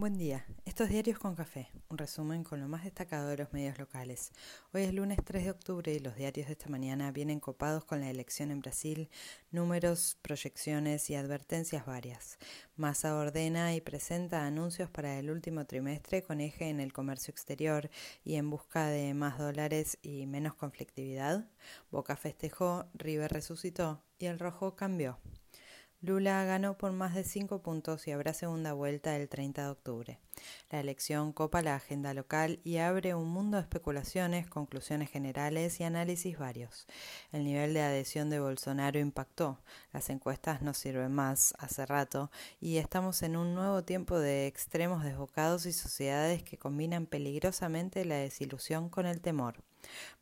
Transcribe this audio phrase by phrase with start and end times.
[0.00, 3.78] Buen día, estos diarios con café, un resumen con lo más destacado de los medios
[3.78, 4.32] locales.
[4.72, 8.00] Hoy es lunes 3 de octubre y los diarios de esta mañana vienen copados con
[8.00, 9.10] la elección en Brasil,
[9.50, 12.38] números, proyecciones y advertencias varias.
[12.76, 17.90] Massa ordena y presenta anuncios para el último trimestre con eje en el comercio exterior
[18.24, 21.46] y en busca de más dólares y menos conflictividad.
[21.90, 25.18] Boca festejó, River resucitó y el rojo cambió.
[26.02, 30.18] Lula ganó por más de cinco puntos y habrá segunda vuelta el 30 de octubre.
[30.70, 35.84] La elección copa la agenda local y abre un mundo de especulaciones, conclusiones generales y
[35.84, 36.86] análisis varios.
[37.32, 39.58] El nivel de adhesión de Bolsonaro impactó.
[39.92, 42.30] Las encuestas no sirven más hace rato
[42.62, 48.16] y estamos en un nuevo tiempo de extremos desbocados y sociedades que combinan peligrosamente la
[48.16, 49.62] desilusión con el temor.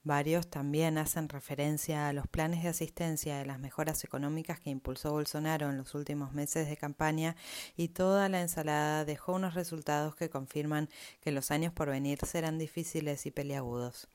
[0.04, 5.10] Varios también hacen referencia a los planes de asistencia de las mejoras económicas que impulsó
[5.10, 7.36] Bolsonaro en los últimos meses de campaña
[7.76, 10.88] y toda la ensalada dejó unos resultados que confirman
[11.20, 14.08] que los años por venir serán difíciles y peliagudos.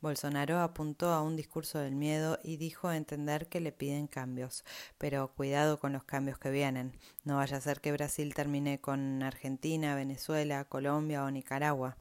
[0.00, 4.64] Bolsonaro apuntó a un discurso del miedo y dijo entender que le piden cambios,
[4.98, 6.96] pero cuidado con los cambios que vienen.
[7.24, 11.96] No vaya a ser que Brasil termine con Argentina, Venezuela, Colombia o Nicaragua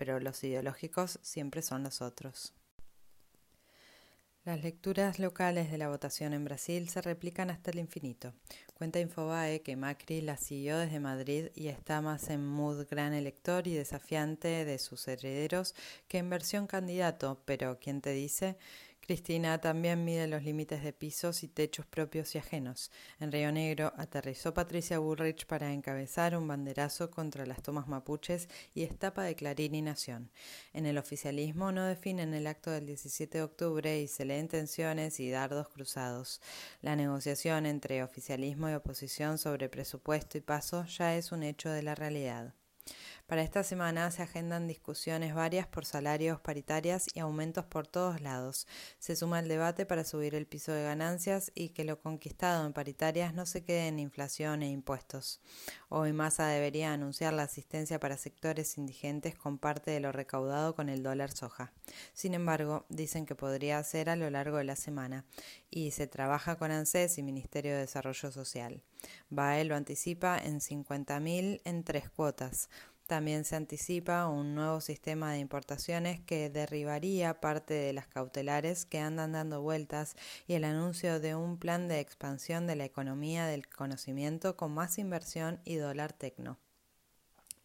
[0.00, 2.54] pero los ideológicos siempre son los otros.
[4.46, 8.32] Las lecturas locales de la votación en Brasil se replican hasta el infinito.
[8.72, 13.68] Cuenta Infobae que Macri la siguió desde Madrid y está más en mood gran elector
[13.68, 15.74] y desafiante de sus herederos
[16.08, 18.56] que en versión candidato, pero ¿quién te dice?
[19.00, 22.90] Cristina también mide los límites de pisos y techos propios y ajenos.
[23.18, 28.82] En Río Negro aterrizó Patricia Bullrich para encabezar un banderazo contra las tomas mapuches y
[28.82, 30.30] estapa de Clarín y Nación.
[30.72, 35.18] En el oficialismo no definen el acto del 17 de octubre y se leen tensiones
[35.18, 36.40] y dardos cruzados.
[36.80, 41.82] La negociación entre oficialismo y oposición sobre presupuesto y paso ya es un hecho de
[41.82, 42.54] la realidad.
[43.26, 48.66] Para esta semana se agendan discusiones varias por salarios paritarias y aumentos por todos lados.
[48.98, 52.72] Se suma el debate para subir el piso de ganancias y que lo conquistado en
[52.72, 55.40] paritarias no se quede en inflación e impuestos.
[55.88, 60.88] Hoy Massa debería anunciar la asistencia para sectores indigentes con parte de lo recaudado con
[60.88, 61.72] el dólar soja.
[62.12, 65.24] Sin embargo, dicen que podría ser a lo largo de la semana
[65.70, 68.82] y se trabaja con ANSES y Ministerio de Desarrollo Social.
[69.30, 72.68] BAE lo anticipa en 50.000 en tres cuotas.
[73.10, 79.00] También se anticipa un nuevo sistema de importaciones que derribaría parte de las cautelares que
[79.00, 80.14] andan dando vueltas
[80.46, 84.96] y el anuncio de un plan de expansión de la economía del conocimiento con más
[84.96, 86.60] inversión y dólar tecno.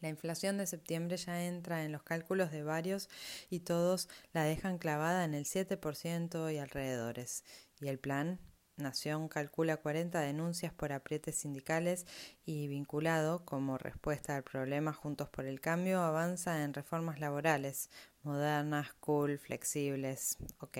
[0.01, 3.07] La inflación de septiembre ya entra en los cálculos de varios
[3.51, 7.43] y todos la dejan clavada en el 7% y alrededores.
[7.79, 8.39] ¿Y el plan?
[8.77, 12.05] Nación calcula 40 denuncias por aprietes sindicales
[12.45, 17.89] y vinculado, como respuesta al problema Juntos por el Cambio, avanza en reformas laborales,
[18.23, 20.37] modernas, cool, flexibles.
[20.59, 20.77] Ok.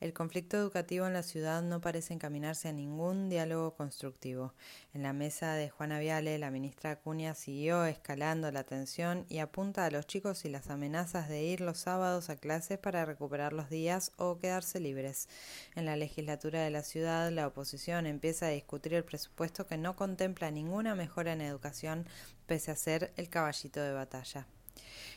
[0.00, 4.52] El conflicto educativo en la ciudad no parece encaminarse a ningún diálogo constructivo.
[4.92, 9.86] En la mesa de Juana Viale, la ministra Acuña siguió escalando la tensión y apunta
[9.86, 13.70] a los chicos y las amenazas de ir los sábados a clases para recuperar los
[13.70, 15.28] días o quedarse libres.
[15.74, 19.96] En la legislatura de la ciudad, la oposición empieza a discutir el presupuesto que no
[19.96, 22.06] contempla ninguna mejora en educación
[22.46, 24.46] pese a ser el caballito de batalla.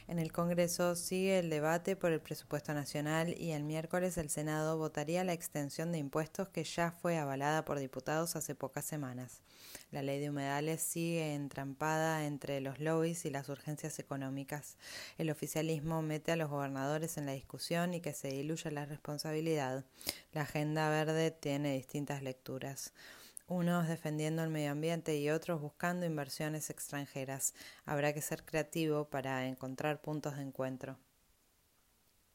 [0.07, 4.77] En el Congreso sigue el debate por el presupuesto nacional y el miércoles el Senado
[4.77, 9.41] votaría la extensión de impuestos que ya fue avalada por diputados hace pocas semanas.
[9.91, 14.77] La ley de humedales sigue entrampada entre los lobbies y las urgencias económicas.
[15.17, 19.83] El oficialismo mete a los gobernadores en la discusión y que se diluya la responsabilidad.
[20.31, 22.93] La agenda verde tiene distintas lecturas
[23.47, 27.53] unos defendiendo el medio ambiente y otros buscando inversiones extranjeras.
[27.85, 30.97] Habrá que ser creativo para encontrar puntos de encuentro.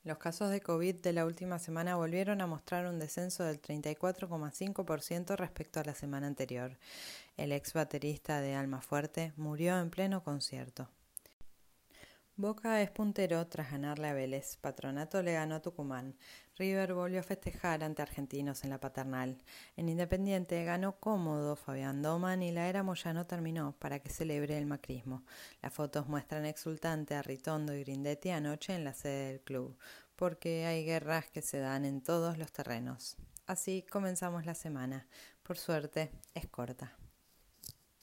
[0.04, 5.36] Los casos de COVID de la última semana volvieron a mostrar un descenso del 34,5%
[5.36, 6.76] respecto a la semana anterior.
[7.36, 10.88] El ex baterista de Alma Fuerte murió en pleno concierto.
[12.42, 14.56] Boca es puntero tras ganarle a Vélez.
[14.56, 16.16] Patronato le ganó a Tucumán.
[16.56, 19.38] River volvió a festejar ante argentinos en la paternal.
[19.76, 24.66] En Independiente ganó cómodo Fabián Doman y la era Moyano terminó para que celebre el
[24.66, 25.22] macrismo.
[25.62, 29.78] Las fotos muestran exultante a Ritondo y Grindetti anoche en la sede del club,
[30.16, 33.18] porque hay guerras que se dan en todos los terrenos.
[33.46, 35.06] Así comenzamos la semana.
[35.44, 36.92] Por suerte, es corta.